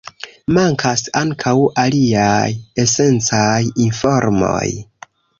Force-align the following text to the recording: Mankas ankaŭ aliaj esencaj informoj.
Mankas 0.55 1.01
ankaŭ 1.19 1.51
aliaj 1.83 2.49
esencaj 2.83 3.59
informoj. 3.89 4.65